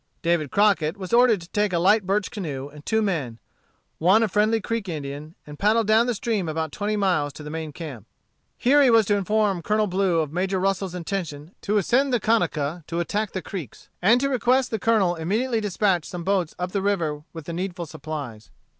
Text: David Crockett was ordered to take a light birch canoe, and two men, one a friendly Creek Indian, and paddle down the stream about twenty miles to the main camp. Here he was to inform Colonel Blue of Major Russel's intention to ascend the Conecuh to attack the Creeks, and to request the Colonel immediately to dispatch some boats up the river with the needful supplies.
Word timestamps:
David 0.23 0.49
Crockett 0.49 0.97
was 0.97 1.13
ordered 1.13 1.39
to 1.41 1.49
take 1.51 1.71
a 1.71 1.77
light 1.77 2.07
birch 2.07 2.31
canoe, 2.31 2.69
and 2.69 2.83
two 2.83 3.03
men, 3.03 3.37
one 3.99 4.23
a 4.23 4.27
friendly 4.27 4.59
Creek 4.59 4.89
Indian, 4.89 5.35
and 5.45 5.59
paddle 5.59 5.83
down 5.83 6.07
the 6.07 6.15
stream 6.15 6.49
about 6.49 6.71
twenty 6.71 6.95
miles 6.97 7.31
to 7.33 7.43
the 7.43 7.51
main 7.51 7.71
camp. 7.71 8.07
Here 8.57 8.81
he 8.81 8.89
was 8.89 9.05
to 9.05 9.15
inform 9.15 9.61
Colonel 9.61 9.85
Blue 9.85 10.17
of 10.17 10.33
Major 10.33 10.59
Russel's 10.59 10.95
intention 10.95 11.51
to 11.61 11.77
ascend 11.77 12.11
the 12.11 12.19
Conecuh 12.19 12.83
to 12.87 12.99
attack 12.99 13.33
the 13.33 13.43
Creeks, 13.43 13.89
and 14.01 14.19
to 14.21 14.27
request 14.29 14.71
the 14.71 14.79
Colonel 14.79 15.13
immediately 15.13 15.61
to 15.61 15.67
dispatch 15.67 16.05
some 16.05 16.23
boats 16.23 16.55
up 16.57 16.71
the 16.71 16.81
river 16.81 17.21
with 17.31 17.45
the 17.45 17.53
needful 17.53 17.85
supplies. 17.85 18.49